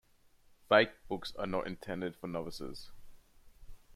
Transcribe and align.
Fake 0.67 0.93
books 1.07 1.31
are 1.37 1.45
not 1.45 1.67
intended 1.67 2.15
for 2.15 2.25
novices. 2.27 2.89